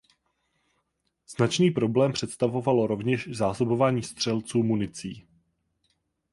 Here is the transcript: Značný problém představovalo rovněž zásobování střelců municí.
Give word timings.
Značný 1.35 1.71
problém 1.71 2.13
představovalo 2.13 2.87
rovněž 2.87 3.27
zásobování 3.31 4.03
střelců 4.03 4.63
municí. 4.63 5.27